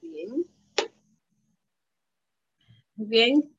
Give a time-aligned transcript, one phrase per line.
[0.00, 0.46] Muy bien.
[2.96, 3.56] Muy bien.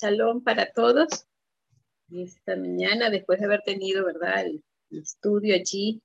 [0.00, 1.26] Shalom para todos.
[2.10, 6.00] Esta mañana, después de haber tenido, ¿verdad?, el, estudio allí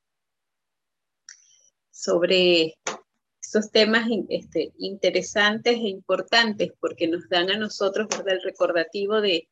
[1.89, 2.75] sobre
[3.41, 9.48] estos temas este, interesantes e importantes, porque nos dan a nosotros, ¿verdad?, el recordativo de,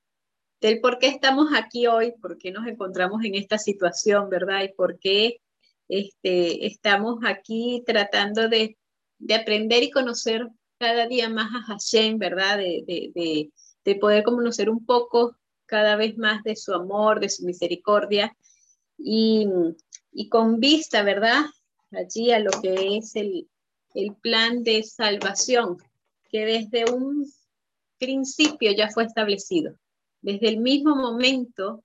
[0.60, 4.64] del por qué estamos aquí hoy, por qué nos encontramos en esta situación, ¿verdad?
[4.64, 5.38] Y por qué
[5.88, 8.78] este, estamos aquí tratando de,
[9.30, 10.48] aprender y conocer
[10.80, 12.58] cada día más a Hashem, ¿verdad?
[12.58, 13.52] De,
[14.00, 15.36] poder conocer un poco
[15.66, 18.36] cada vez más de su amor, de su misericordia
[18.98, 19.48] y,
[20.30, 21.46] con vista, ¿verdad?
[21.92, 23.48] Allí a lo que es el,
[23.94, 25.78] el plan de salvación
[26.30, 27.28] que desde un
[28.00, 29.76] principio ya fue establecido.
[30.22, 31.84] Desde el mismo momento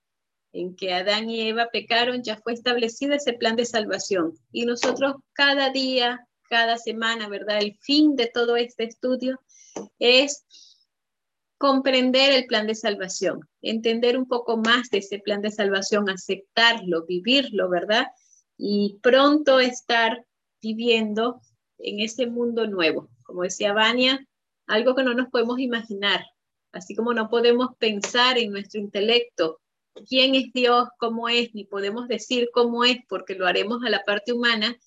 [0.53, 4.33] en que Adán y Eva pecaron, ya fue establecido ese plan de salvación.
[4.51, 7.59] Y nosotros cada día, cada semana, ¿verdad?
[7.61, 9.39] El fin de todo este estudio
[9.99, 10.45] es
[11.57, 17.05] comprender el plan de salvación, entender un poco más de ese plan de salvación, aceptarlo,
[17.05, 18.07] vivirlo, ¿verdad?
[18.57, 20.25] Y pronto estar
[20.61, 21.41] viviendo
[21.79, 23.09] en ese mundo nuevo.
[23.23, 24.25] Como decía Vania,
[24.67, 26.25] algo que no nos podemos imaginar,
[26.71, 29.59] así como no podemos pensar en nuestro intelecto
[30.07, 34.03] quién es Dios, cómo es, ni podemos decir cómo es porque lo haremos a la
[34.03, 34.77] parte humana,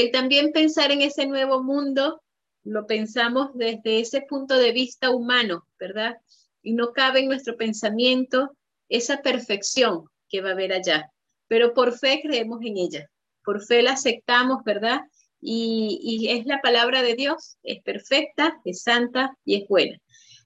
[0.00, 2.22] el también pensar en ese nuevo mundo
[2.64, 6.16] lo pensamos desde ese punto de vista humano, ¿verdad?
[6.62, 8.56] Y no cabe en nuestro pensamiento
[8.88, 11.10] esa perfección que va a haber allá,
[11.48, 13.10] pero por fe creemos en ella,
[13.42, 15.00] por fe la aceptamos, ¿verdad?
[15.40, 19.98] Y, es la palabra de Dios, es perfecta, es santa y es buena.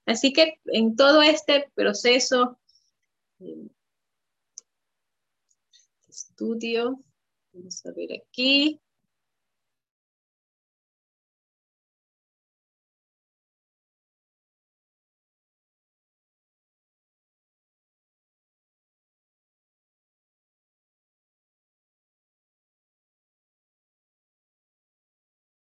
[0.06, 2.58] Así que en todo este proceso
[6.08, 7.02] estudio.
[7.52, 8.80] Vamos a ver aquí.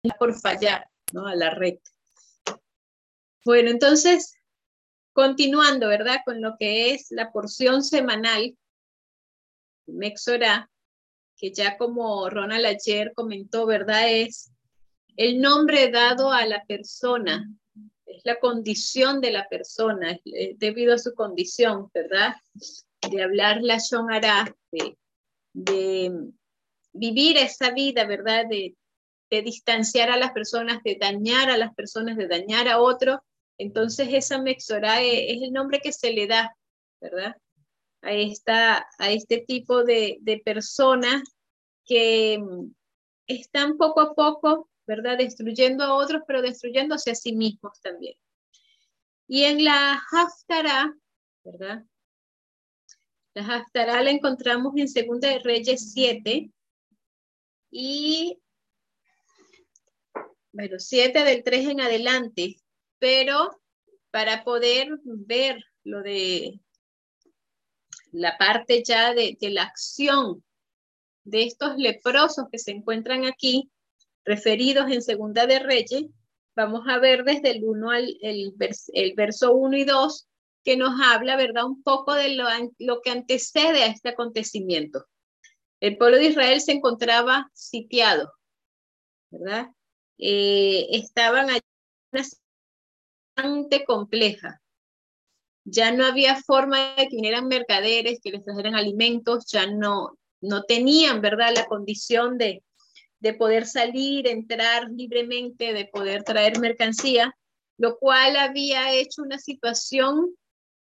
[0.20, 1.28] por fallar, ¿no?
[1.28, 1.78] A la red.
[3.46, 4.36] Bueno, entonces,
[5.14, 6.20] continuando, ¿verdad?
[6.26, 8.58] Con lo que es la porción semanal
[9.86, 10.70] Mexora,
[11.38, 14.10] que ya como Ronald ayer comentó, ¿verdad?
[14.10, 14.52] Es
[15.18, 17.50] el nombre dado a la persona,
[18.06, 20.18] es la condición de la persona,
[20.56, 22.36] debido a su condición, ¿verdad?
[23.12, 24.98] De hablar la Shonara, de,
[25.52, 26.32] de
[26.94, 28.46] vivir esa vida, ¿verdad?
[28.50, 28.76] De,
[29.36, 33.20] de distanciar a las personas, de dañar a las personas, de dañar a otros.
[33.58, 36.56] Entonces esa Mexora es el nombre que se le da,
[37.02, 37.36] ¿verdad?
[38.04, 41.24] a, esta, a este tipo de, de personas
[41.86, 42.72] que mm,
[43.28, 45.18] están poco a poco, ¿verdad?
[45.18, 48.16] Destruyendo a otros, pero destruyéndose a sí mismos también.
[49.28, 50.94] Y en la Haftarah,
[51.44, 51.86] ¿verdad?
[53.34, 56.52] La Haftarah la encontramos en Segunda de Reyes 7
[57.72, 58.38] y,
[60.54, 62.56] bueno, 7 del 3 en adelante,
[63.00, 63.60] pero
[64.12, 66.60] para poder ver lo de
[68.12, 70.44] la parte ya de, la acción
[71.24, 73.72] de estos leprosos que se encuentran aquí,
[74.24, 76.06] referidos en Segunda de Reyes,
[76.56, 78.54] vamos a ver desde el 1 al el,
[79.16, 80.28] verso 1 y 2,
[80.64, 82.46] que nos habla, ¿verdad?, un poco de lo,
[82.78, 85.08] lo, que antecede a este acontecimiento.
[85.80, 88.32] El pueblo de Israel se encontraba sitiado,
[89.32, 89.72] ¿verdad?
[90.18, 91.62] Eh, estaban allí
[93.36, 94.62] bastante compleja
[95.66, 100.64] ya no había forma de que vinieran mercaderes, que les trajeran alimentos, ya no, no
[100.64, 102.64] tenían, ¿verdad?, la condición de,
[103.20, 107.36] de poder salir, entrar libremente, de poder traer mercancía,
[107.78, 110.36] lo cual había hecho una situación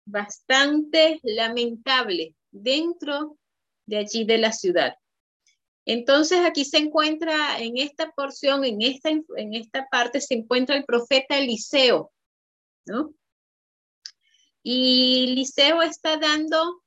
[0.04, 3.36] bastante lamentable dentro
[3.86, 4.94] de allí de la ciudad.
[5.86, 10.84] Entonces aquí se encuentra en esta porción, en esta, en esta parte se encuentra el
[10.84, 12.12] profeta Eliseo,
[12.84, 13.14] ¿no?
[14.64, 16.82] Y Liceo está dando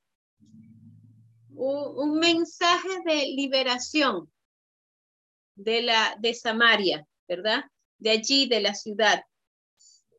[1.52, 4.30] un, mensaje de liberación
[5.56, 7.64] de, la, de Samaria, ¿verdad?
[7.98, 9.24] De allí, de la ciudad.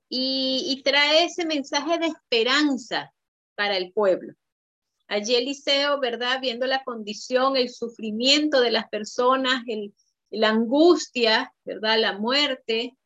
[0.09, 3.12] Y, trae ese mensaje de esperanza
[3.55, 4.33] para el pueblo.
[5.11, 6.39] Allí Eliseo, ¿verdad?
[6.41, 9.65] Viendo la condición, el sufrimiento de las personas,
[10.31, 11.99] la angustia, ¿verdad?
[11.99, 12.97] La muerte,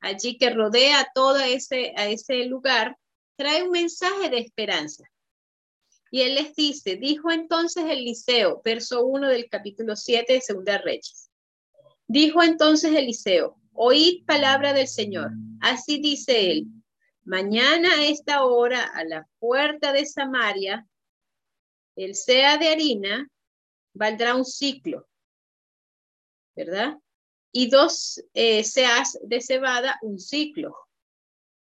[0.00, 2.96] allí que rodea todo ese, a ese lugar,
[3.36, 5.04] trae un mensaje de esperanza.
[6.10, 11.30] Y él les dice, dijo entonces Eliseo, verso 1 del capítulo 7 de Segunda Reyes.
[12.06, 15.32] Dijo entonces Eliseo, oíd palabra del Señor.
[15.60, 16.68] Así dice él,
[17.22, 20.86] mañana a esta hora a la puerta de Samaria,
[22.04, 23.28] el sea de harina
[23.92, 25.06] valdrá un ciclo,
[26.56, 26.96] ¿verdad?
[27.52, 30.74] Y dos eh, seas de cebada, un ciclo,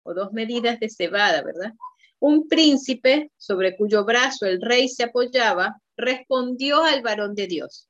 [0.04, 1.74] o dos medidas de cebada, ¿verdad?
[2.20, 7.88] Un príncipe sobre cuyo brazo el rey se apoyaba, respondió al varón de Dios.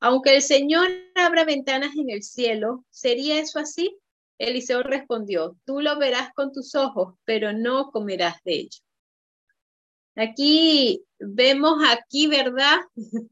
[0.00, 3.96] Aunque el Señor abra ventanas en el cielo, ¿sería eso así?
[4.38, 8.80] Eliseo respondió, tú lo verás con tus ojos, pero no comerás de ello.
[10.20, 12.76] Aquí vemos aquí, ¿verdad?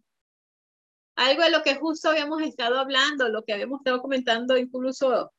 [1.16, 5.30] Algo de lo que justo habíamos estado hablando, lo que habíamos estado comentando incluso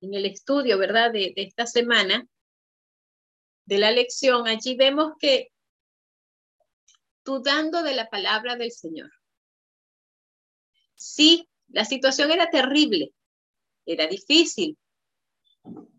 [0.00, 1.12] en el estudio, ¿verdad?
[1.12, 2.26] De, de esta semana,
[3.64, 5.52] de la lección, allí vemos que
[7.24, 9.12] dudando de la palabra del Señor.
[10.96, 13.12] Sí, la situación era terrible,
[13.86, 14.76] era difícil,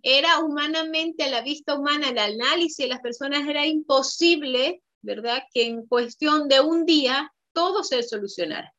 [0.02, 5.44] era humanamente, a la vista humana, el análisis de las personas era imposible, ¿verdad?
[5.54, 8.74] Que en cuestión de un día todo se solucionara.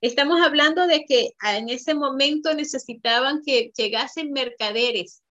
[0.00, 5.22] Estamos hablando de que en ese momento necesitaban que llegasen mercaderes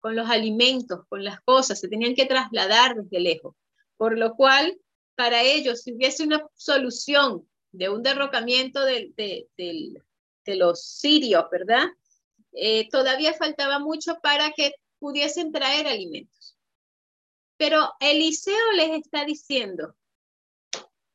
[0.00, 3.54] con los alimentos, con las cosas, se tenían que trasladar desde lejos,
[3.96, 4.76] por lo cual
[5.14, 9.12] para ellos, si hubiese una solución de un derrocamiento de,
[10.46, 11.84] los sirios, ¿verdad?
[12.52, 16.56] Eh, todavía faltaba mucho para que pudiesen traer alimentos.
[17.56, 19.94] Pero Eliseo les está diciendo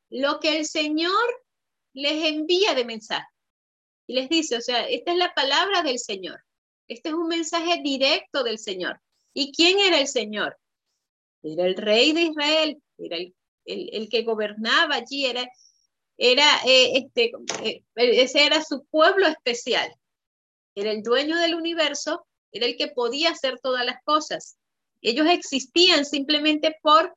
[0.09, 1.43] lo que el Señor
[1.93, 3.27] les envía de mensaje.
[4.07, 6.43] Y les dice, o sea, esta es la palabra del Señor.
[6.87, 9.01] Este es un mensaje directo del Señor.
[9.33, 10.57] ¿Y quién era el Señor?
[11.41, 13.17] Era el rey de Israel, era
[13.65, 15.47] el, que gobernaba allí, era,
[16.17, 17.31] era eh, este,
[17.63, 19.91] eh, ese era su pueblo especial
[20.75, 24.57] era el dueño del universo, era el que podía hacer todas las cosas.
[25.01, 27.15] Ellos existían simplemente por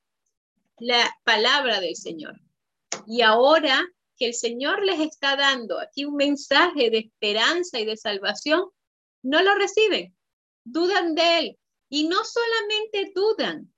[0.79, 2.41] la palabra del Señor.
[3.07, 3.85] Y ahora
[4.17, 8.65] que el Señor les está dando aquí un mensaje de esperanza y de salvación,
[9.23, 10.17] no lo reciben,
[10.65, 11.59] dudan de él.
[11.89, 13.73] Y no solamente dudan,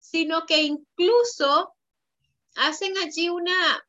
[0.00, 1.72] sino que incluso
[2.56, 3.86] hacen allí una,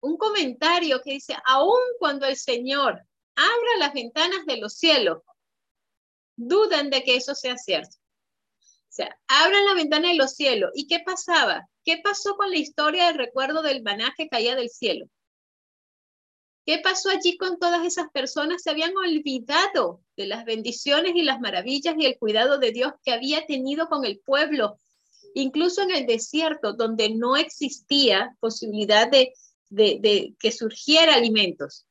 [0.00, 3.04] un comentario que dice, aun cuando el Señor
[3.38, 5.22] abra las ventanas de los cielos.
[6.36, 7.96] Dudan de que eso sea cierto.
[8.60, 10.70] O sea, abran la ventana de los cielos.
[10.74, 11.68] ¿Y qué pasaba?
[11.84, 15.08] ¿Qué pasó con la historia del recuerdo del maná que caía del cielo?
[16.66, 18.62] ¿Qué pasó allí con todas esas personas?
[18.62, 23.12] Se habían olvidado de las bendiciones y las maravillas y el cuidado de Dios que
[23.12, 24.78] había tenido con el pueblo,
[25.32, 29.32] incluso en el desierto, donde no existía posibilidad de,
[29.70, 31.86] de, que surgiera alimentos.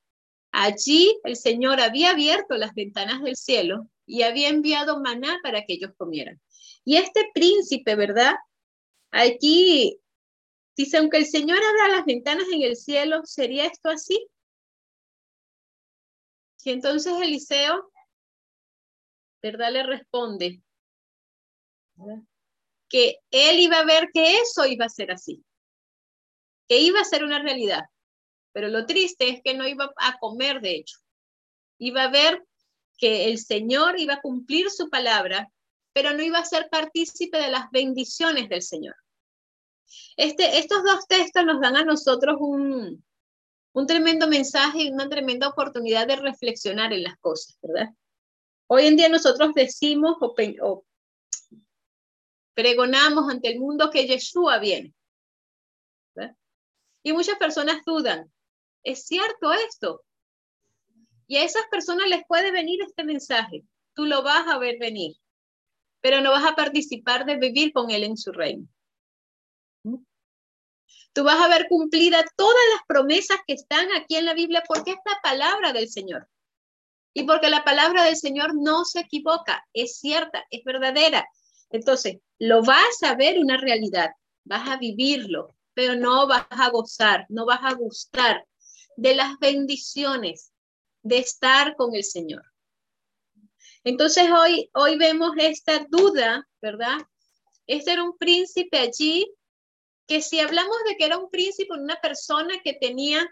[0.59, 5.73] Allí el Señor había abierto las ventanas del cielo y había enviado maná para que
[5.73, 6.41] ellos comieran.
[6.83, 8.33] Y este príncipe, ¿verdad?
[9.11, 9.99] Aquí
[10.75, 14.27] dice, aunque el Señor abra las ventanas en el cielo, ¿sería esto así?
[16.63, 17.91] Y entonces Eliseo,
[19.43, 19.71] ¿verdad?
[19.71, 20.59] Le responde
[22.89, 25.45] que él iba a ver que eso iba a ser así,
[26.67, 27.83] que iba a ser una realidad.
[28.57, 30.97] Pero lo triste es que no iba a comer, de hecho.
[31.77, 32.43] Iba a ver
[32.97, 35.51] que el Señor iba a cumplir su palabra,
[35.93, 38.95] pero no iba a ser partícipe de las bendiciones del Señor.
[40.15, 43.05] Este, estos dos textos nos dan a nosotros un,
[43.73, 47.93] un tremendo mensaje y una tremenda oportunidad de reflexionar en las cosas, ¿verdad?
[48.65, 50.33] Hoy en día nosotros decimos o,
[50.63, 50.83] o
[52.55, 54.95] pregonamos ante el mundo que Yeshua viene.
[57.03, 58.29] Y muchas personas dudan,
[58.87, 60.01] ¿Es cierto esto?
[61.27, 63.65] Y a esas personas les puede venir este mensaje.
[63.93, 65.17] Tú lo vas a ver venir,
[65.99, 68.65] pero no vas a participar de vivir con Él en su reino.
[69.83, 69.97] ¿Mm?
[71.11, 74.91] Tú vas a ver cumplida todas las promesas que están aquí en la Biblia porque
[74.91, 76.29] es la palabra del Señor.
[77.13, 81.27] Y porque la palabra del Señor no se equivoca, es cierta, es verdadera.
[81.71, 84.11] Entonces, lo vas a ver una realidad,
[84.45, 88.47] vas a vivirlo, pero no vas a gozar, no vas a gustar
[88.97, 90.51] de las bendiciones
[91.03, 92.43] de estar con el Señor.
[93.83, 96.97] Entonces hoy, hoy vemos esta duda, ¿verdad?
[97.67, 99.31] Este era un príncipe allí,
[100.07, 103.25] que si hablamos de que era un príncipe, una persona que tenía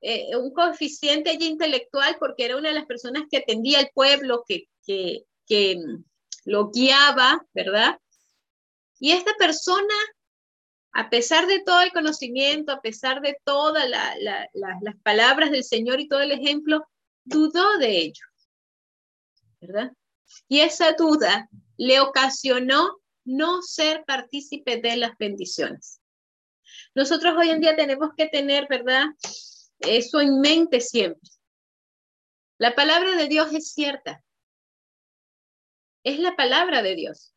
[0.00, 4.44] eh, un coeficiente allí intelectual, porque era una de las personas que atendía al pueblo,
[4.46, 5.76] que, que, que
[6.44, 7.98] lo guiaba, ¿verdad?
[9.00, 9.94] Y esta persona
[10.92, 16.08] a pesar de todo el conocimiento, a pesar de todas las palabras del Señor y
[16.08, 16.86] todo el ejemplo,
[17.24, 18.24] dudó de ello,
[19.60, 19.92] ¿verdad?
[20.48, 26.00] Y esa duda le ocasionó no ser partícipe de las bendiciones.
[26.94, 29.04] Nosotros hoy en día tenemos que tener, ¿verdad?
[29.80, 31.30] Eso en mente siempre.
[32.58, 34.24] La palabra de Dios es cierta.
[36.02, 37.34] Es la palabra de Dios.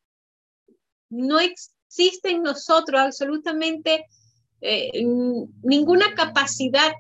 [1.10, 1.40] No
[1.92, 4.06] existe en nosotros absolutamente
[4.62, 4.92] eh,
[5.62, 6.94] ninguna capacidad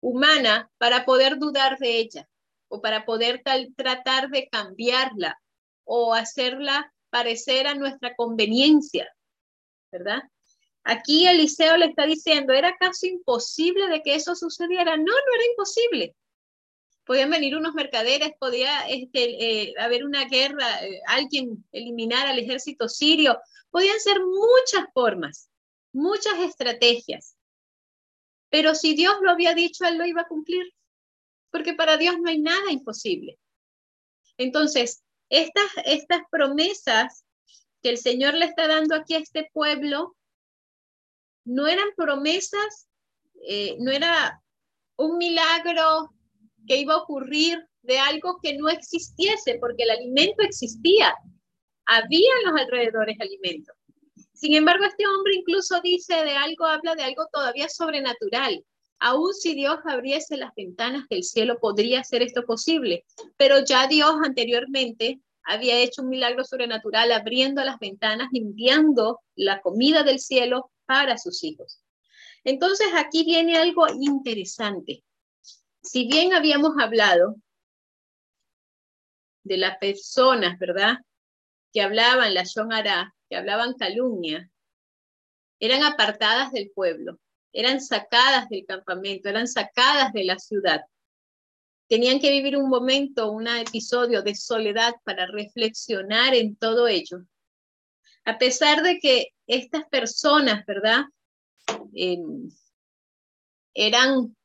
[0.00, 2.28] humana para poder dudar de ella
[2.68, 3.42] o para poder
[3.76, 5.36] tratar de cambiarla
[5.84, 9.12] o hacerla parecer a nuestra conveniencia,
[9.90, 10.22] ¿verdad?
[10.84, 14.96] Aquí Eliseo le está diciendo, ¿era casi imposible de que eso sucediera?
[14.96, 16.14] No, no era imposible.
[17.10, 22.88] Podían venir unos mercaderes, podía este, eh, haber una guerra, eh, alguien eliminar al ejército
[22.88, 23.36] sirio,
[23.72, 25.50] podían ser muchas formas,
[25.92, 27.34] muchas estrategias.
[28.48, 30.72] Pero si Dios lo había dicho, Él lo iba a cumplir,
[31.50, 33.40] porque para Dios no hay nada imposible.
[34.38, 37.24] Entonces, estas, estas promesas
[37.82, 40.16] que el Señor le está dando aquí a este pueblo,
[41.44, 42.86] no eran promesas,
[43.48, 44.40] eh, no era
[44.94, 46.14] un milagro
[46.66, 51.14] que iba a ocurrir de algo que no existiese, porque el alimento existía.
[51.86, 53.72] Había en los alrededores alimento.
[54.32, 58.64] Sin embargo, este hombre incluso dice de algo, habla de algo todavía sobrenatural.
[58.98, 63.04] Aún si Dios abriese las ventanas del cielo, podría ser esto posible.
[63.36, 70.04] Pero ya Dios anteriormente había hecho un milagro sobrenatural abriendo las ventanas, enviando la comida
[70.04, 71.82] del cielo para sus hijos.
[72.44, 75.02] Entonces aquí viene algo interesante.
[75.82, 77.36] Si bien habíamos hablado
[79.44, 80.98] de las personas, ¿verdad?
[81.72, 84.50] Que hablaban la Shonara, que hablaban calumnia,
[85.58, 87.18] eran apartadas del pueblo,
[87.52, 90.82] eran sacadas del campamento, eran sacadas de la ciudad.
[91.88, 97.24] Tenían que vivir un momento, un episodio de soledad para reflexionar en todo ello
[98.24, 101.04] a pesar de que estas personas, ¿verdad?
[103.74, 104.36] eran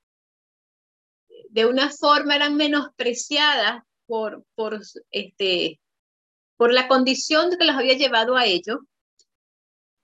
[1.56, 4.82] de una forma, eran menospreciadas por, por,
[5.12, 5.80] este,
[6.58, 8.82] por la condición que los había llevado a ello,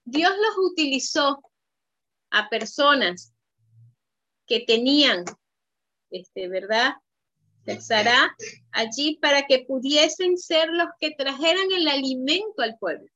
[0.05, 1.43] Dios los utilizó
[2.29, 3.33] a personas
[4.47, 5.25] que tenían,
[6.09, 6.93] este, ¿verdad?
[7.81, 8.33] Sará
[8.71, 13.11] allí para que pudiesen ser los que trajeran el alimento al pueblo.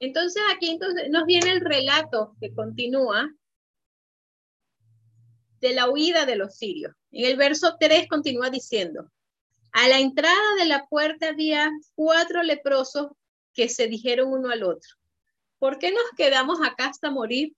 [0.00, 3.30] Entonces aquí entonces nos viene el relato que continúa
[5.62, 6.92] de la huida de los sirios.
[7.12, 9.10] En el verso 3 continúa diciendo,
[9.70, 13.12] a la entrada de la puerta había cuatro leprosos
[13.54, 14.90] que se dijeron uno al otro,
[15.58, 17.54] ¿por qué nos quedamos acá hasta morir?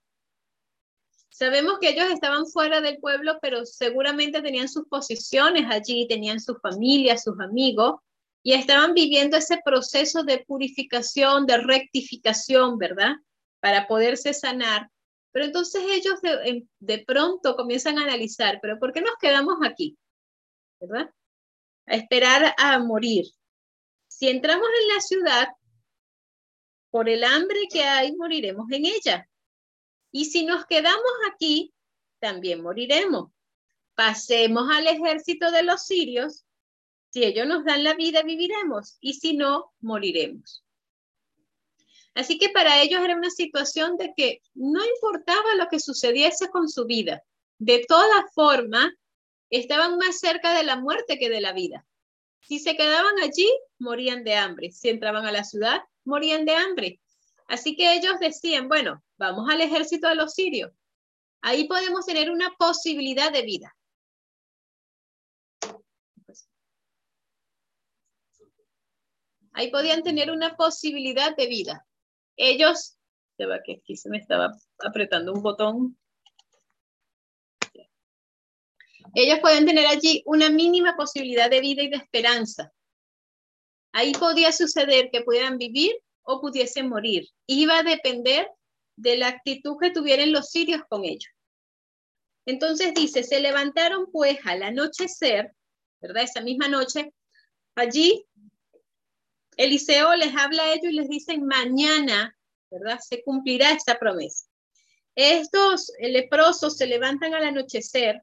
[1.29, 6.55] Sabemos que ellos estaban fuera del pueblo, pero seguramente tenían sus posiciones allí, tenían su
[6.55, 7.95] familia, sus amigos,
[8.43, 13.15] y estaban viviendo ese proceso de purificación, de rectificación, ¿verdad?
[13.59, 14.91] Para poderse sanar.
[15.35, 19.97] Pero entonces ellos de, pronto comienzan a analizar, pero ¿por qué nos quedamos aquí?
[20.79, 21.13] ¿Verdad?
[21.87, 23.25] A esperar a morir.
[24.07, 25.47] Si entramos en la ciudad,
[26.89, 29.29] por el hambre que hay, moriremos en ella.
[30.09, 31.73] Y si nos quedamos aquí,
[32.19, 33.29] también moriremos.
[33.93, 36.45] Pasemos al ejército de los sirios
[37.09, 40.64] si ellos nos dan la vida, viviremos y si no, moriremos.
[42.15, 46.69] Así que para ellos era una situación de que no importaba lo que sucediese con
[46.69, 47.21] su vida.
[47.59, 48.89] De todas formas,
[49.49, 51.85] estaban más cerca de la muerte que de la vida.
[52.39, 54.71] Si se quedaban allí, morían de hambre.
[54.71, 57.01] Si entraban a la ciudad, morían de hambre.
[57.47, 60.71] Así que ellos decían, bueno, vamos al ejército de los sirios.
[61.41, 63.75] Ahí podemos tener una posibilidad de vida.
[69.51, 71.84] Ahí podían tener una posibilidad de vida.
[72.37, 72.97] Ellos,
[73.37, 75.97] se va que aquí se me estaba apretando un botón.
[79.13, 82.73] Ellos podían tener allí una mínima posibilidad de vida y de esperanza.
[83.93, 87.29] Ahí podía suceder que pudieran vivir o pudiesen morir.
[87.47, 88.49] Iba a depender
[88.97, 91.31] de la actitud que tuvieran los sirios con ellos.
[92.45, 95.51] Entonces dice, se levantaron pues al anochecer,
[96.01, 96.23] ¿verdad?
[96.23, 97.13] Esa misma noche,
[97.75, 98.25] allí
[99.57, 102.35] Eliseo les habla a ellos y les dice, mañana,
[102.69, 102.99] ¿verdad?
[102.99, 104.45] Se cumplirá esta promesa.
[105.15, 108.21] Estos leprosos se levantan al anochecer,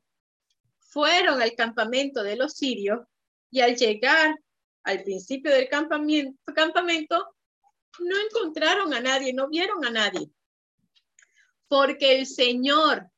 [0.79, 3.01] fueron al campamento de los sirios
[3.51, 4.35] y al llegar
[4.85, 7.37] al principio del campamento,
[8.01, 10.31] no encontraron a nadie, no vieron a nadie.
[11.69, 13.11] Porque el Señor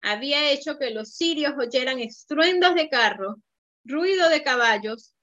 [0.00, 3.36] había hecho que los sirios oyeran estruendos de carro,
[3.84, 5.13] ruido de caballos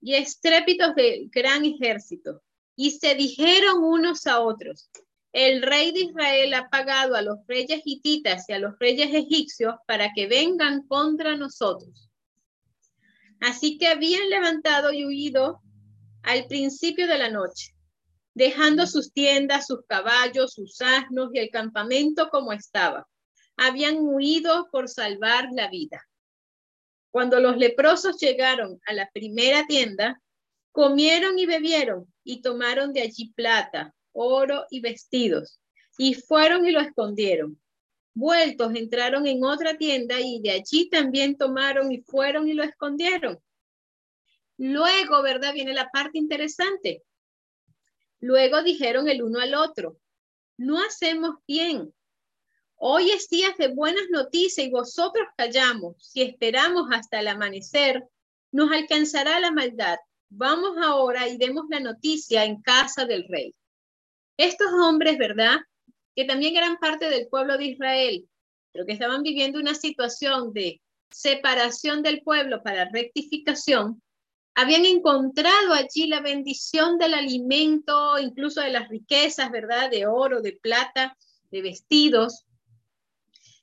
[0.00, 2.42] y estrépitos de gran ejército.
[2.76, 4.90] Y se dijeron unos a otros,
[5.32, 9.74] el rey de Israel ha pagado a los reyes hititas y a los reyes egipcios
[9.86, 12.10] para que vengan contra nosotros.
[13.40, 15.60] Así que habían levantado y huido
[16.22, 17.74] al principio de la noche,
[18.34, 23.06] dejando sus tiendas, sus caballos, sus asnos y el campamento como estaba
[23.60, 26.08] habían huido por salvar la vida.
[27.10, 30.20] Cuando los leprosos llegaron a la primera tienda,
[30.70, 35.60] comieron y bebieron y tomaron de allí plata, oro y vestidos,
[35.98, 37.60] y fueron y lo escondieron.
[38.14, 43.38] Vueltos entraron en otra tienda y de allí también tomaron y fueron y lo escondieron.
[44.56, 45.54] Luego, ¿verdad?
[45.54, 47.02] Viene la parte interesante.
[48.20, 49.98] Luego dijeron el uno al otro,
[50.58, 51.94] no hacemos bien
[52.82, 55.96] Hoy es día de buenas noticias y vosotros callamos.
[55.98, 58.02] Si esperamos hasta el amanecer,
[58.52, 59.98] nos alcanzará la maldad.
[60.30, 63.54] Vamos ahora y demos la noticia en casa del rey.
[64.38, 65.58] Estos hombres, ¿verdad?
[66.16, 68.26] Que también eran parte del pueblo de Israel,
[68.72, 74.02] pero que estaban viviendo una situación de separación del pueblo para rectificación,
[74.54, 79.90] habían encontrado allí la bendición del alimento, incluso de las riquezas, ¿verdad?
[79.90, 81.14] De oro, de plata,
[81.50, 82.46] de vestidos,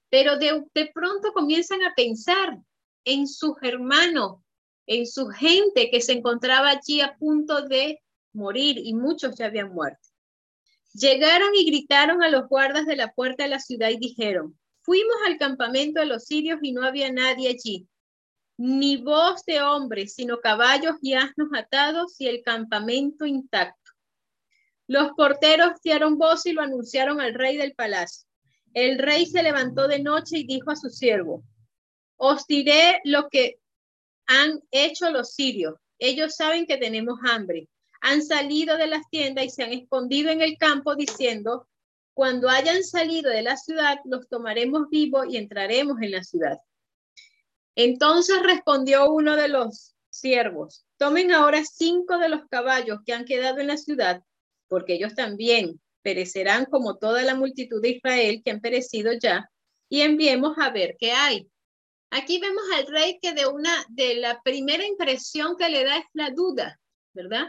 [0.09, 2.57] pero de, pronto comienzan a pensar
[3.05, 4.41] en sus hermanos,
[4.85, 8.01] en su gente que se encontraba allí a punto de
[8.33, 9.99] morir y muchos ya habían muerto.
[10.93, 15.15] Llegaron y gritaron a los guardas de la puerta de la ciudad y dijeron, fuimos
[15.25, 17.87] al campamento de los sirios y no había nadie allí,
[18.57, 23.91] ni voz de hombre, sino caballos y asnos atados y el campamento intacto.
[24.87, 28.26] Los porteros dieron voz y lo anunciaron al rey del palacio.
[28.79, 31.43] El rey se levantó de noche y dijo a su siervo,
[32.15, 33.59] os diré lo que
[34.27, 35.79] han hecho los sirios.
[35.97, 37.69] Ellos saben que tenemos hambre.
[38.01, 41.67] Han salido de las tiendas y se han escondido en el campo diciendo,
[42.13, 46.59] cuando hayan salido de la ciudad, los tomaremos vivos y entraremos en la ciudad.
[47.73, 53.57] Entonces respondió uno de los siervos, tomen ahora cinco de los caballos que han quedado
[53.57, 54.21] en la ciudad,
[54.67, 59.51] porque ellos también perecerán como toda la multitud de Israel que han perecido ya,
[59.89, 61.49] y enviemos a ver qué hay.
[62.11, 66.05] Aquí vemos al rey que de una de la primera impresión que le da es
[66.13, 66.79] la duda,
[67.11, 67.47] ¿verdad?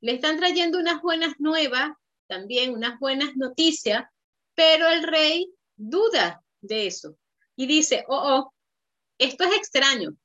[0.00, 1.92] Le están trayendo unas buenas nuevas,
[2.26, 4.06] también unas buenas noticias,
[4.56, 7.16] pero el rey duda de eso
[7.54, 8.54] y dice, "Oh, oh,
[9.18, 10.16] esto es extraño."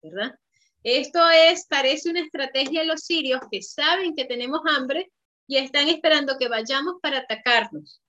[0.00, 0.38] ¿Verdad?
[0.84, 5.10] Esto es parece una estrategia de los sirios que saben que tenemos hambre
[5.46, 8.02] y están esperando que vayamos para atacarnos.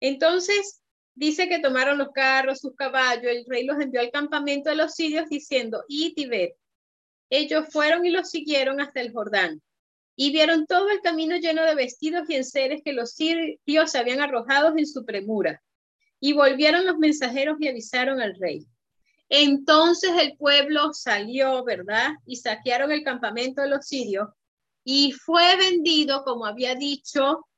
[0.00, 0.82] Entonces,
[1.14, 4.94] dice que tomaron los carros, sus caballos, el rey los envió al campamento de los
[4.94, 6.54] sirios diciendo, y Tibet.
[7.30, 9.62] Ellos fueron y los siguieron hasta el Jordán
[10.16, 14.76] y vieron todo el camino lleno de vestidos y enseres que los sirios habían arrojado
[14.76, 15.62] en su premura.
[16.20, 18.66] Y volvieron los mensajeros y avisaron al rey.
[19.28, 22.12] Entonces el pueblo salió, ¿verdad?
[22.26, 24.28] Y saquearon el campamento de los sirios
[24.84, 27.48] y fue vendido, como había dicho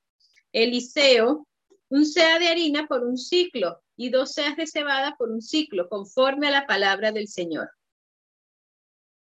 [0.52, 1.46] Eliseo,
[1.88, 5.88] un sea de harina por un ciclo y dos seas de cebada por un ciclo,
[5.88, 7.70] conforme a la palabra del Señor.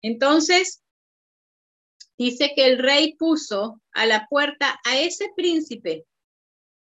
[0.02, 0.82] Entonces,
[2.16, 6.06] dice que el rey puso a la puerta a ese príncipe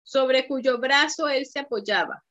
[0.04, 2.24] sobre cuyo brazo él se apoyaba,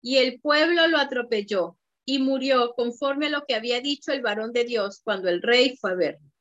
[0.00, 4.52] y el pueblo lo atropelló y murió conforme a lo que había dicho el varón
[4.52, 6.31] de Dios cuando el rey fue a verlo.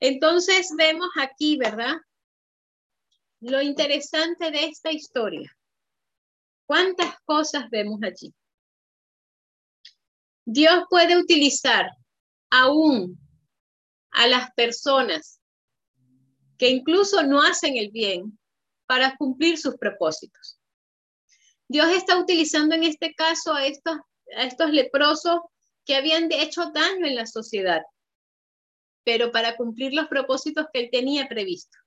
[0.00, 1.96] Entonces vemos aquí, ¿verdad?
[3.40, 5.50] Lo interesante de esta historia.
[6.66, 8.32] ¿Cuántas cosas vemos allí?
[10.44, 11.90] Dios puede utilizar
[12.50, 13.18] aún
[14.10, 15.40] a las personas
[16.56, 18.38] que incluso no hacen el bien
[18.86, 20.58] para cumplir sus propósitos.
[21.68, 23.98] Dios está utilizando en este caso a estos,
[24.36, 25.40] a estos leprosos
[25.84, 27.82] que habían hecho daño en la sociedad
[29.08, 31.78] pero para cumplir los propósitos que él tenía previsto.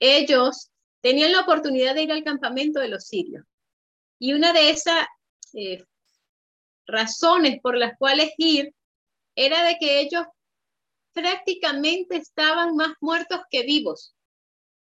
[0.00, 0.70] Ellos
[1.02, 3.44] tenían la oportunidad de ir al campamento de los sirios.
[4.18, 5.04] Y una de esas
[5.52, 5.84] eh,
[6.86, 8.74] razones por las cuales ir
[9.34, 10.24] era de que ellos
[11.12, 14.14] prácticamente estaban más muertos que vivos.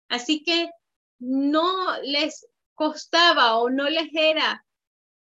[0.08, 0.69] Así que
[1.17, 4.63] no les costaba o no les era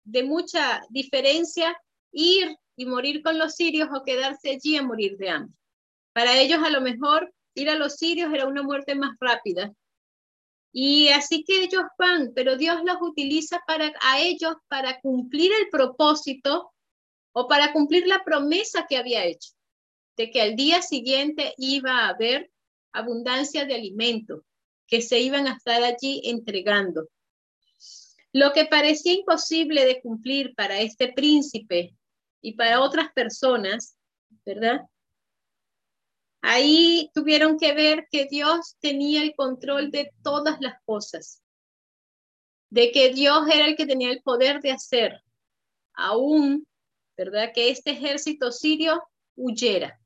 [0.05, 1.75] de mucha diferencia
[2.13, 5.57] ir y morir con los sirios o quedarse allí a morir de hambre.
[6.17, 9.75] Para ellos a lo mejor ir a los sirios era una muerte más rápida
[10.73, 15.69] Y así que ellos van, pero Dios los utiliza para a ellos para cumplir el
[15.69, 16.73] propósito
[17.33, 19.51] o para cumplir la promesa que había hecho,
[20.17, 22.51] de que al día siguiente iba a haber
[22.95, 24.43] abundancia de alimento,
[24.87, 27.11] que se iban a estar allí entregando.
[28.33, 31.95] Lo que parecía imposible de cumplir para este príncipe
[32.41, 33.99] y para otras personas,
[34.47, 34.81] ¿verdad?
[36.49, 41.43] Ahí tuvieron que ver que Dios tenía el control de todas las cosas,
[42.71, 45.25] de que Dios era el que tenía el poder de hacer,
[45.95, 46.65] aún,
[47.17, 47.51] ¿verdad?
[47.53, 49.03] Que este ejército sirio
[49.35, 50.01] huyera.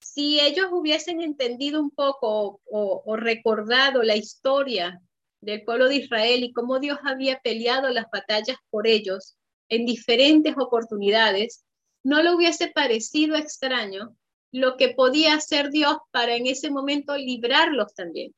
[0.00, 5.00] Si ellos hubiesen entendido un poco o, o recordado la historia
[5.40, 9.36] del pueblo de Israel y cómo Dios había peleado las batallas por ellos
[9.68, 11.64] en diferentes oportunidades,
[12.02, 14.16] no le hubiese parecido extraño
[14.54, 18.32] lo que podía hacer Dios para en ese momento librarlos también.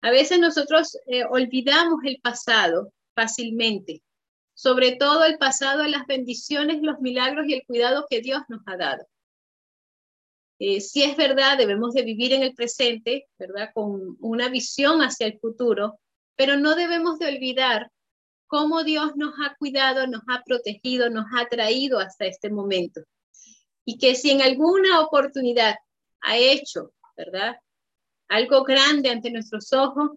[0.00, 4.04] A veces nosotros eh, olvidamos el pasado fácilmente,
[4.54, 8.60] sobre todo el pasado de las bendiciones, los milagros y el cuidado que Dios nos
[8.66, 9.04] ha dado.
[10.60, 13.70] Eh, si es verdad, debemos de vivir en el presente, ¿verdad?
[13.74, 15.98] Con una visión hacia el futuro,
[16.36, 17.90] pero no debemos de olvidar
[18.46, 23.02] cómo Dios nos ha cuidado, nos ha protegido, nos ha traído hasta este momento
[23.84, 25.76] y que si en alguna oportunidad
[26.20, 27.56] ha hecho, ¿verdad?
[28.28, 30.10] Algo grande ante nuestros ojos,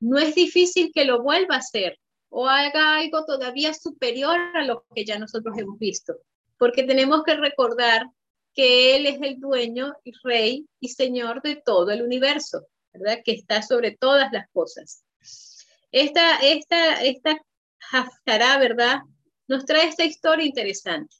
[0.00, 1.98] no es difícil que lo vuelva a hacer
[2.30, 6.14] o haga algo todavía superior a lo que ya nosotros hemos visto,
[6.58, 8.06] porque tenemos que recordar
[8.54, 13.20] que Él es el dueño y rey y señor de todo el universo, ¿verdad?
[13.24, 15.04] Que está sobre todas las cosas.
[15.92, 17.40] Esta, esta, esta
[17.92, 19.00] Haftarah, ¿verdad?
[19.48, 21.16] Nos trae esta historia interesante.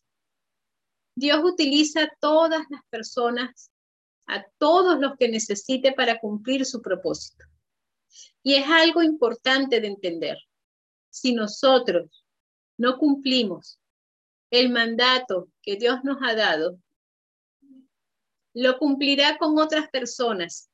[1.15, 3.71] Dios utiliza a todas las personas,
[4.27, 7.45] a todos los que necesite para cumplir su propósito.
[8.43, 10.39] Y es algo importante de entender.
[11.11, 12.25] Si nosotros
[12.79, 13.79] no cumplimos
[14.51, 16.79] el mandato que Dios nos ha dado,
[18.55, 20.71] lo cumplirá con otras personas.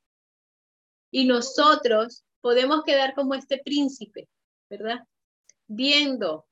[1.11, 4.29] Y nosotros podemos quedar como este príncipe,
[4.68, 5.01] ¿verdad?
[5.66, 6.46] Viendo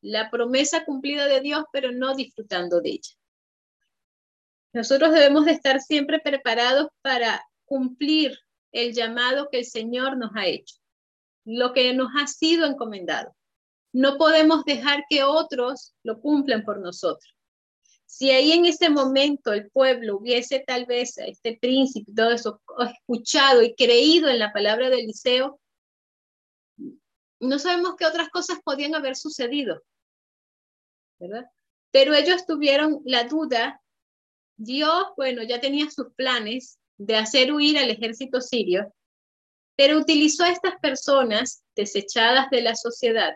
[0.00, 3.14] la promesa cumplida de Dios, pero no disfrutando de ella.
[4.72, 8.38] Nosotros debemos de estar siempre preparados para cumplir
[8.72, 10.76] el llamado que el Señor nos ha hecho,
[11.44, 13.34] lo que nos ha sido encomendado.
[13.92, 17.34] No podemos dejar que otros lo cumplan por nosotros.
[18.04, 22.62] Si ahí en ese momento el pueblo hubiese tal vez a este príncipe, todo eso,
[22.90, 25.60] escuchado y creído en la palabra de Eliseo,
[27.40, 29.82] no sabemos qué otras cosas podían haber sucedido,
[31.18, 31.46] ¿verdad?
[31.90, 33.80] Pero ellos tuvieron la duda,
[34.56, 38.92] Dios, bueno, ya tenía sus planes de hacer huir al ejército sirio,
[39.76, 43.34] pero utilizó a estas personas desechadas de la sociedad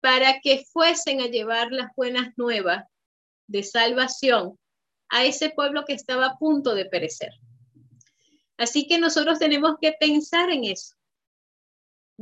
[0.00, 2.84] para que fuesen a llevar las buenas nuevas
[3.48, 4.58] de salvación
[5.08, 7.32] a ese pueblo que estaba a punto de perecer.
[8.56, 10.94] Así que nosotros tenemos que pensar en eso.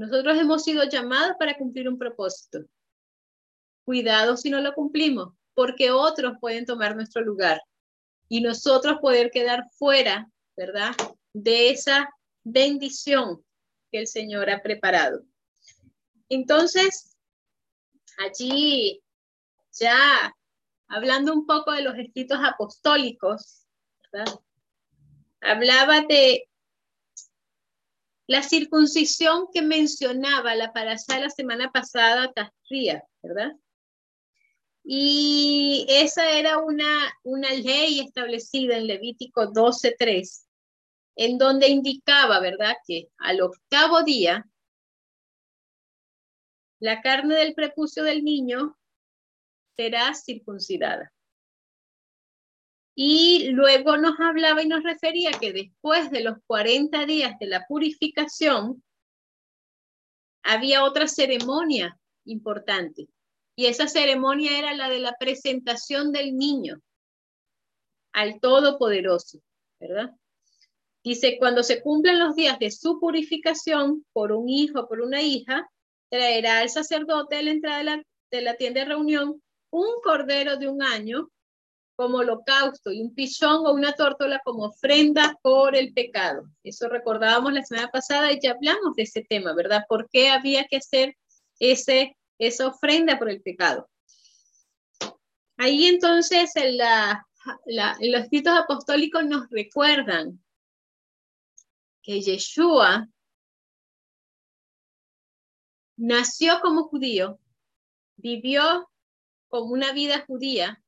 [0.01, 2.61] Nosotros hemos sido llamados para cumplir un propósito.
[3.85, 7.61] Cuidado si no lo cumplimos, porque otros pueden tomar nuestro lugar
[8.27, 10.97] y nosotros poder quedar fuera, ¿verdad?
[11.35, 12.09] De esa
[12.45, 13.45] bendición
[13.93, 15.23] que el Señor ha preparado.
[16.31, 17.15] Entonces,
[18.17, 19.03] allí
[19.79, 20.35] ya
[20.89, 23.67] hablando un poco de los escritos apostólicos,
[24.11, 24.41] ¿verdad?
[25.43, 26.49] Hablaba de
[28.31, 33.57] la circuncisión que mencionaba la parasha la semana pasada, Tasría, ¿verdad?
[34.85, 40.47] Y esa era una, una ley establecida en Levítico 12.3,
[41.17, 44.49] en donde indicaba, ¿verdad?, que al octavo día,
[46.79, 48.79] la carne del prepucio del niño
[49.77, 51.13] será circuncidada.
[53.03, 57.65] Y luego nos hablaba y nos refería que después de los 40 días de la
[57.67, 58.85] purificación,
[60.43, 63.09] había otra ceremonia importante.
[63.57, 66.83] Y esa ceremonia era la de la presentación del niño
[68.13, 69.41] al Todopoderoso,
[69.81, 70.11] ¿verdad?
[71.03, 75.23] Dice, cuando se cumplen los días de su purificación por un hijo o por una
[75.23, 75.71] hija,
[76.11, 80.59] traerá al sacerdote a la entrada de la, de la tienda de reunión un cordero
[80.59, 81.31] de un año
[82.01, 86.45] como holocausto y un pichón o una tórtola como ofrenda por el pecado.
[86.63, 89.85] Eso recordábamos la semana pasada y ya hablamos de ese tema, ¿verdad?
[89.87, 91.15] ¿Por qué había que hacer
[91.59, 93.87] ese, esa ofrenda por el pecado?
[95.59, 100.43] Ahí entonces en, los escritos apostólicos nos recuerdan
[102.03, 103.11] que Yeshua
[105.99, 107.39] nació como judío,
[108.17, 108.91] vivió
[109.49, 110.83] como una vida judía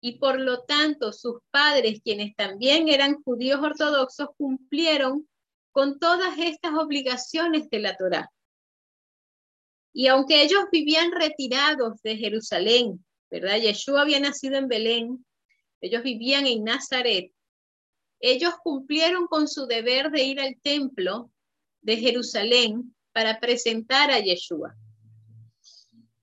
[0.00, 5.28] y por lo tanto sus padres, quienes también eran judíos ortodoxos, cumplieron
[5.72, 8.30] con todas estas obligaciones de la Torá.
[9.92, 13.58] Y aunque ellos vivían retirados de Jerusalén, ¿verdad?
[13.58, 15.24] Yeshua había nacido en Belén,
[15.80, 17.32] ellos vivían en Nazaret,
[18.20, 21.30] ellos cumplieron con su deber de ir al templo
[21.80, 24.76] de Jerusalén para presentar a Yeshua.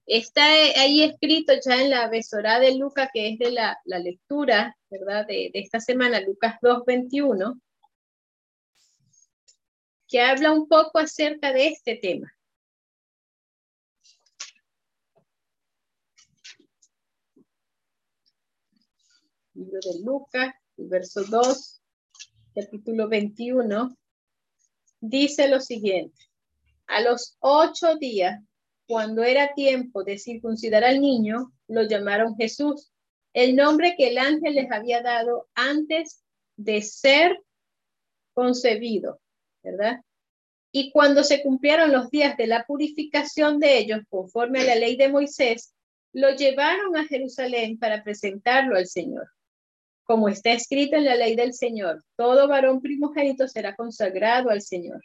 [0.07, 5.25] Está ahí escrito ya en la Besorá de Lucas, que es de la, lectura, ¿verdad?
[5.25, 7.59] De, de, esta semana, Lucas 2.21,
[10.07, 12.31] que habla un poco acerca de este tema.
[19.55, 21.81] Libro de Lucas, verso 2,
[22.53, 23.97] capítulo 21,
[24.99, 26.17] dice lo siguiente.
[26.87, 28.39] A los ocho días,
[28.87, 32.91] cuando era tiempo de circuncidar al niño, lo llamaron Jesús,
[33.33, 36.23] el nombre que el ángel les había dado antes
[36.55, 37.37] de ser
[38.33, 39.19] concebido,
[39.63, 40.01] ¿verdad?
[40.71, 44.95] Y cuando se cumplieron los días de la purificación de ellos, conforme a la ley
[44.97, 45.73] de Moisés,
[46.13, 49.27] lo llevaron a Jerusalén para presentarlo al Señor.
[50.03, 55.01] Como está escrito en la ley del Señor, todo varón primogénito será consagrado al Señor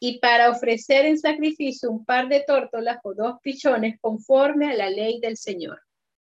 [0.00, 4.90] y para ofrecer en sacrificio un par de tórtolas o dos pichones conforme a la
[4.90, 5.80] ley del Señor.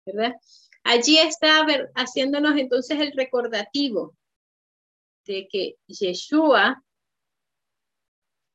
[0.06, 0.36] ¿Verdad?
[0.84, 4.16] Allí está haciéndonos entonces el recordativo
[5.26, 6.84] de que Yeshua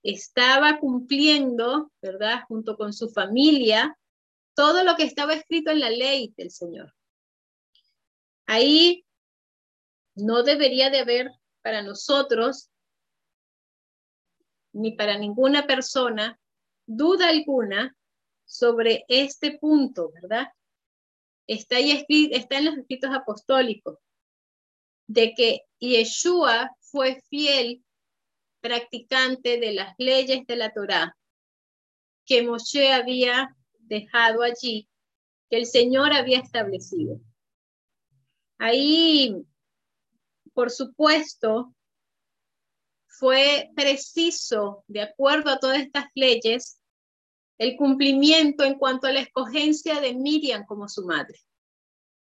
[0.03, 2.43] estaba cumpliendo, ¿verdad?
[2.49, 3.97] Junto con su familia,
[4.55, 6.95] todo lo que estaba escrito en la ley del Señor.
[8.47, 9.05] Ahí
[10.15, 11.31] no debería de haber
[11.63, 12.71] para nosotros
[14.75, 16.39] ni para ninguna persona
[16.87, 17.97] duda alguna
[18.45, 20.49] sobre este punto, ¿verdad?
[21.47, 23.99] Está, ahí está en los escritos apostólicos
[25.07, 27.85] de que Yeshua fue fiel
[28.61, 31.17] practicante de las leyes de la Torá
[32.25, 34.89] que Moshe había dejado allí,
[35.51, 37.21] que el Señor había establecido.
[38.59, 39.45] Ahí,
[40.55, 41.75] por supuesto,
[43.19, 46.79] fue preciso, de acuerdo a todas estas leyes,
[47.59, 51.39] el cumplimiento en cuanto a la escogencia de Miriam como su madre.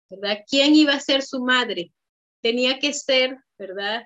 [0.10, 0.40] ¿Verdad?
[0.48, 1.92] ¿Quién iba a ser su madre?
[2.42, 4.04] Tenía que ser, ¿verdad?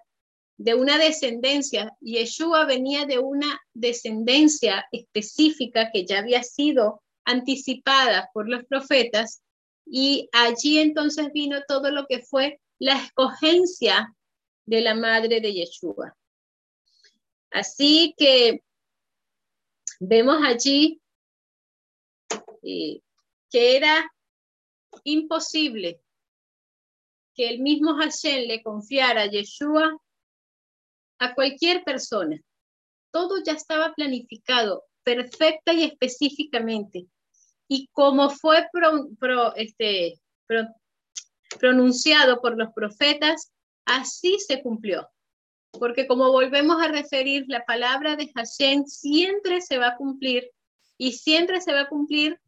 [0.58, 1.96] De una descendencia.
[2.00, 9.44] Yeshua venía de una descendencia específica que ya había sido anticipada por los profetas
[9.86, 14.16] y allí entonces vino todo lo que fue la escogencia
[14.66, 16.16] de la madre de Yeshua.
[17.52, 18.64] Así que
[20.00, 21.02] vemos allí
[22.64, 23.02] eh,
[23.50, 24.10] que era
[25.04, 26.02] imposible
[27.36, 29.98] que el mismo Hashem le confiara a Yeshua
[31.20, 32.42] a cualquier persona.
[33.12, 37.08] Todo ya estaba planificado perfecta y específicamente.
[37.68, 38.68] Y como fue
[39.56, 40.20] este,
[41.60, 43.52] pronunciado por los profetas,
[43.86, 45.10] así se cumplió
[45.72, 50.52] porque como volvemos a referir, la palabra de Hashem siempre se va a cumplir
[50.98, 52.40] y siempre se va a cumplir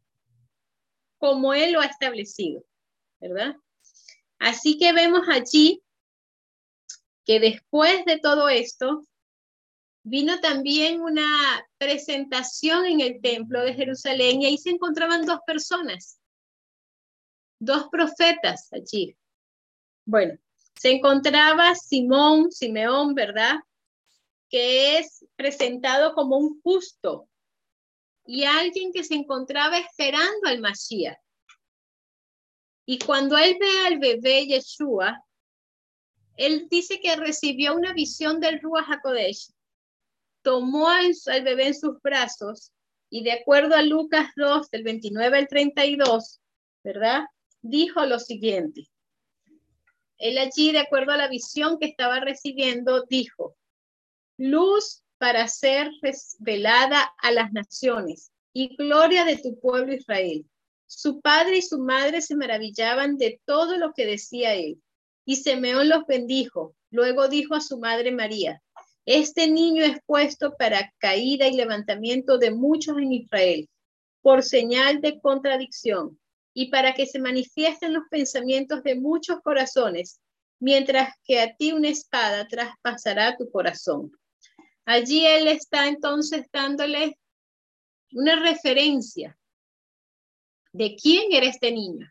[1.18, 2.62] como Él lo ha establecido,
[3.20, 3.56] ¿verdad?
[4.38, 5.82] Así que vemos allí
[7.24, 9.06] que después de todo esto,
[10.02, 16.20] vino también una presentación en el templo de Jerusalén y ahí se encontraban dos personas,
[17.58, 19.16] dos profetas allí.
[20.04, 20.38] Bueno,
[20.76, 23.56] se encontraba Simón, Simeón, ¿verdad?
[24.48, 27.28] Que es presentado como un justo
[28.26, 31.18] y alguien que se encontraba esperando al Mashiach.
[32.86, 35.24] Y cuando él ve al bebé Yeshua,
[36.36, 39.52] él dice que recibió una visión del Ruach HaKodesh,
[40.42, 42.72] tomó al, bebé en sus brazos
[43.08, 46.40] y de acuerdo a Lucas 2, del 29 al 32,
[46.82, 47.24] ¿verdad?
[47.62, 48.88] Dijo lo siguiente.
[50.24, 53.58] Él allí, de acuerdo a la visión que estaba recibiendo, dijo,
[54.38, 60.46] luz para ser revelada a las naciones y gloria de tu pueblo Israel.
[60.86, 64.80] Su padre y su madre se maravillaban de todo lo que decía él.
[65.26, 66.74] Y Simeón los bendijo.
[66.90, 68.62] Luego dijo a su madre María,
[69.04, 73.68] este niño es puesto para caída y levantamiento de muchos en Israel,
[74.22, 76.18] por señal de contradicción
[76.54, 80.20] y para que se manifiesten los pensamientos de muchos corazones,
[80.60, 84.12] mientras que a ti una espada traspasará tu corazón.
[84.86, 87.18] Allí él está entonces dándole
[88.12, 89.36] una referencia
[90.72, 92.10] de quién era este niño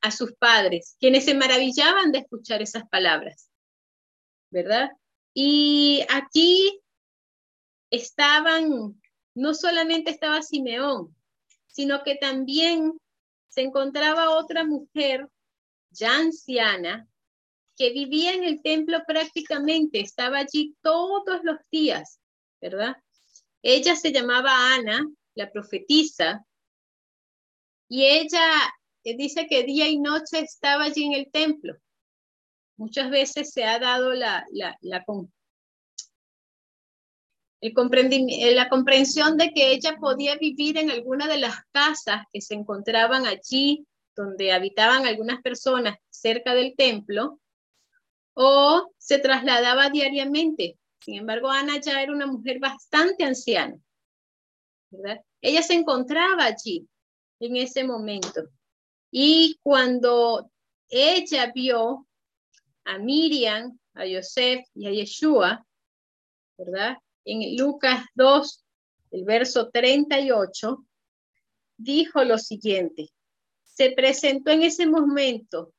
[0.00, 3.50] a sus padres, quienes se maravillaban de escuchar esas palabras,
[4.50, 4.90] ¿verdad?
[5.34, 6.80] Y aquí
[7.90, 9.00] estaban,
[9.34, 11.14] no solamente estaba Simeón,
[11.74, 12.92] sino que también
[13.48, 15.28] se encontraba otra mujer
[15.90, 17.08] ya anciana
[17.76, 22.20] que vivía en el templo prácticamente, estaba allí todos los días,
[22.60, 22.96] ¿verdad?
[23.62, 26.46] Ella se llamaba Ana, la profetisa,
[27.88, 28.46] y ella
[29.02, 31.76] eh, dice que día y noche estaba allí en el templo.
[32.76, 35.04] Muchas veces se ha dado la, la, la,
[37.64, 42.54] el la comprensión de que ella podía vivir en alguna de las casas que se
[42.54, 47.40] encontraban allí, donde habitaban algunas personas cerca del templo,
[48.34, 50.78] o se trasladaba diariamente.
[51.00, 53.76] Sin embargo, Ana ya era una mujer bastante anciana.
[55.40, 56.86] Ella se encontraba allí
[57.40, 58.42] en ese momento.
[59.10, 60.50] Y cuando
[60.88, 62.06] ella vio
[62.84, 65.66] a Miriam, a Yosef y a Yeshua,
[66.58, 66.98] ¿verdad?
[67.24, 68.64] En Lucas 2,
[69.12, 70.84] el verso 38,
[71.76, 73.10] dijo lo siguiente,
[73.64, 75.72] se presentó en ese momento,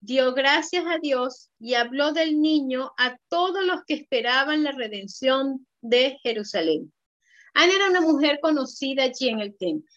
[0.00, 5.66] dio gracias a Dios y habló del niño a todos los que esperaban la redención
[5.80, 6.92] de Jerusalén.
[7.54, 9.92] Ana era una mujer conocida allí en el templo.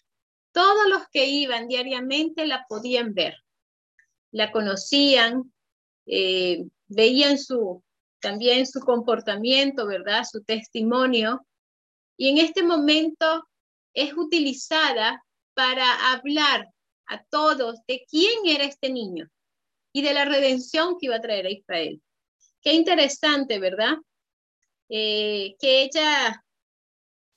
[0.52, 3.36] Todos los que iban diariamente la podían ver,
[4.30, 5.52] la conocían,
[6.06, 7.82] eh, veían su,
[8.26, 10.24] también su comportamiento, ¿verdad?
[10.28, 11.46] Su testimonio.
[12.16, 13.46] Y en este momento
[13.94, 16.68] es utilizada para hablar
[17.06, 19.28] a todos de quién era este niño
[19.92, 22.02] y de la redención que iba a traer a Israel.
[22.60, 23.94] Qué interesante, ¿verdad?
[24.88, 26.42] Eh, que ella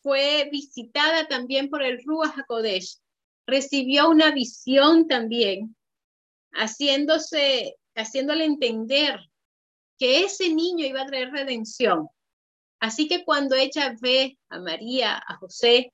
[0.01, 2.97] fue visitada también por el Ruach HaKodesh
[3.45, 5.75] recibió una visión también,
[6.51, 9.28] haciéndose, haciéndole entender
[9.99, 12.07] que ese niño iba a traer redención.
[12.79, 15.93] Así que cuando ella ve a María, a José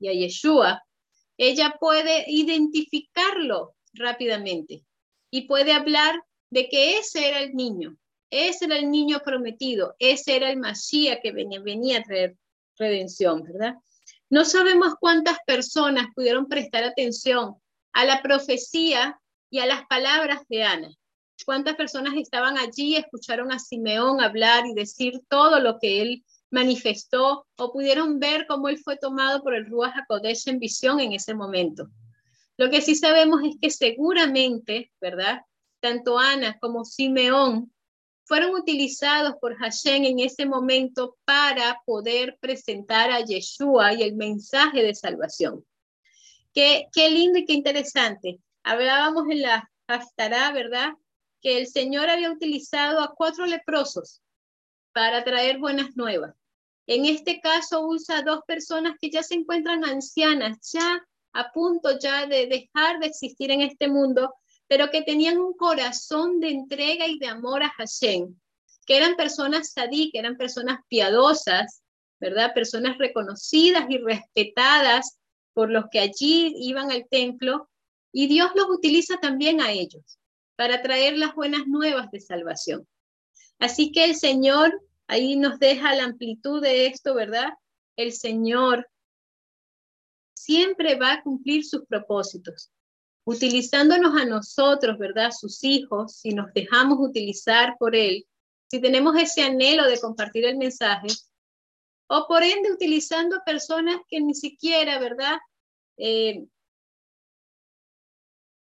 [0.00, 0.82] y a Yeshua,
[1.38, 4.84] ella puede identificarlo rápidamente
[5.30, 7.96] y puede hablar de que ese era el niño,
[8.30, 12.36] ese era el niño prometido, ese era el Mashiach que venía, venía a traer
[12.76, 13.74] redención, ¿verdad?
[14.30, 17.56] No sabemos cuántas personas pudieron prestar atención
[17.92, 20.88] a la profecía y a las palabras de Ana.
[21.44, 27.46] Cuántas personas estaban allí, escucharon a Simeón hablar y decir todo lo que él manifestó
[27.56, 31.34] o pudieron ver cómo él fue tomado por el Ruach HaKodesh en visión en ese
[31.34, 31.88] momento.
[32.56, 35.42] Lo que sí sabemos es que seguramente, ¿verdad?
[35.80, 37.72] Tanto Ana como Simeón
[38.24, 44.82] fueron utilizados por Hashem en ese momento para poder presentar a Yeshua y el mensaje
[44.82, 45.64] de salvación.
[46.54, 48.38] Qué, qué lindo y qué interesante.
[48.62, 50.94] Hablábamos en la Haftarah, ¿verdad?
[51.44, 54.22] Que el Señor había utilizado a cuatro leprosos
[54.94, 56.34] para traer buenas nuevas.
[56.86, 61.98] En este caso usa a dos personas que ya se encuentran ancianas, ya a punto
[61.98, 64.34] ya de dejar de existir en este mundo,
[64.68, 68.34] pero que tenían un corazón de entrega y de amor a Hashem,
[68.86, 71.82] que eran personas sadí, que eran personas piadosas,
[72.20, 72.54] ¿verdad?
[72.54, 75.18] Personas reconocidas y respetadas
[75.52, 77.68] por los que allí iban al templo,
[78.12, 80.18] y Dios los utiliza también a ellos
[80.56, 82.86] para traer las buenas nuevas de salvación.
[83.58, 87.52] Así que el Señor ahí nos deja la amplitud de esto, ¿verdad?
[87.96, 88.88] El Señor
[90.34, 92.70] siempre va a cumplir sus propósitos
[93.24, 95.30] utilizándonos a nosotros, ¿verdad?
[95.30, 98.26] Sus hijos, si nos dejamos utilizar por Él,
[98.70, 101.08] si tenemos ese anhelo de compartir el mensaje,
[102.06, 105.38] o por ende utilizando personas que ni siquiera, ¿verdad?
[105.96, 106.44] Eh,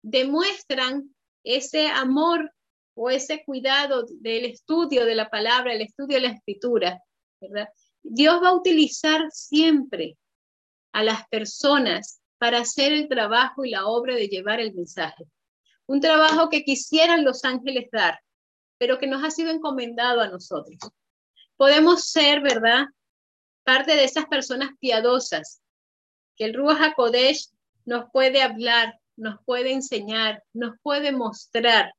[0.02, 1.14] demuestran
[1.48, 2.52] ese amor
[2.94, 7.02] o ese cuidado del estudio de la palabra, el estudio de la escritura,
[7.40, 7.68] ¿verdad?
[8.02, 10.18] Dios va a utilizar siempre
[10.92, 15.24] a las personas para hacer el trabajo y la obra de llevar el mensaje.
[15.86, 18.20] Un trabajo que quisieran los ángeles dar,
[18.76, 20.78] pero que nos ha sido encomendado a nosotros.
[21.56, 22.86] Podemos ser, ¿verdad?
[23.64, 25.62] Parte de esas personas piadosas
[26.36, 27.48] que el Ruach HaKodesh
[27.86, 31.92] nos puede hablar, nos puede enseñar, nos puede mostrar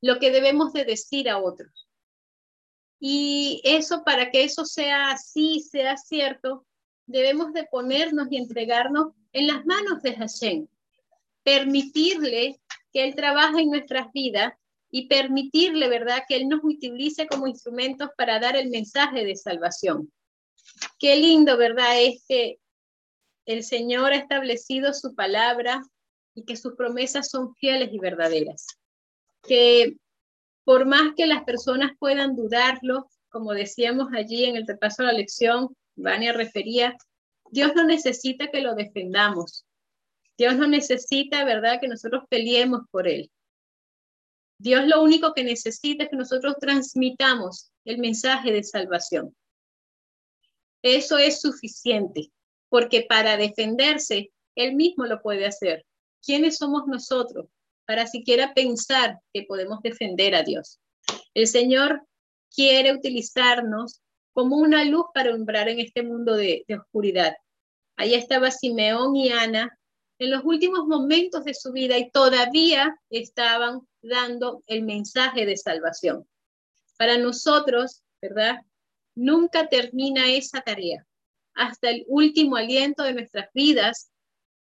[0.00, 1.88] lo que debemos de decir a otros.
[3.00, 6.66] Y eso, para que eso sea así, sea cierto,
[7.06, 10.66] debemos de ponernos y entregarnos en las manos de Hashem,
[11.42, 12.60] permitirle
[12.92, 14.54] que Él trabaje en nuestras vidas
[14.90, 20.12] y permitirle, ¿verdad?, que Él nos utilice como instrumentos para dar el mensaje de salvación.
[20.98, 22.58] Qué lindo, ¿verdad?, es que
[23.46, 25.82] el Señor ha establecido su palabra
[26.36, 28.66] y que sus promesas son fieles y verdaderas.
[29.42, 29.96] Que
[30.64, 35.18] por más que las personas puedan dudarlo, como decíamos allí en el repaso de la
[35.18, 36.96] lección, Vania refería,
[37.50, 39.64] Dios no necesita que lo defendamos.
[40.36, 43.30] Dios no necesita, ¿verdad?, que nosotros peleemos por Él.
[44.58, 49.34] Dios lo único que necesita es que nosotros transmitamos el mensaje de salvación.
[50.82, 52.30] Eso es suficiente,
[52.68, 55.86] porque para defenderse, Él mismo lo puede hacer.
[56.26, 57.46] ¿Quiénes somos nosotros
[57.86, 60.80] para siquiera pensar que podemos defender a Dios?
[61.34, 62.02] El Señor
[62.52, 64.02] quiere utilizarnos
[64.32, 67.36] como una luz para umbrar en este mundo de, de oscuridad.
[67.96, 69.78] Ahí estaba Simeón y Ana
[70.18, 76.26] en los últimos momentos de su vida y todavía estaban dando el mensaje de salvación.
[76.98, 78.62] Para nosotros, ¿verdad?
[79.14, 81.06] Nunca termina esa tarea.
[81.54, 84.10] Hasta el último aliento de nuestras vidas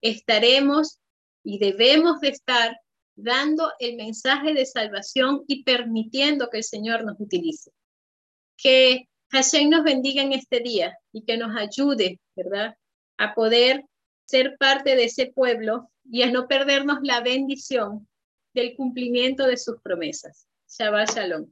[0.01, 0.99] estaremos
[1.43, 2.77] y debemos de estar
[3.15, 7.71] dando el mensaje de salvación y permitiendo que el Señor nos utilice.
[8.57, 12.75] Que Hashem nos bendiga en este día y que nos ayude, ¿verdad?
[13.17, 13.83] A poder
[14.25, 18.07] ser parte de ese pueblo y a no perdernos la bendición
[18.53, 20.47] del cumplimiento de sus promesas.
[20.67, 21.51] Shabbat Shalom.